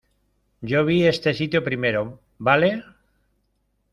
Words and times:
yo 0.61 0.79
vi 0.83 0.97
este 1.07 1.31
sitio 1.39 1.63
primero,¿ 1.69 2.01
vale? 2.47 2.69